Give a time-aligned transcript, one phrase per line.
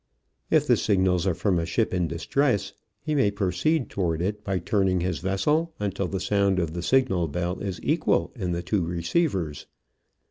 [0.49, 4.57] If the signals are from a ship in distress he may proceed toward it by
[4.57, 8.83] turning his vessel until the sound of the signal bell is equal in the two
[8.83, 9.67] receivers.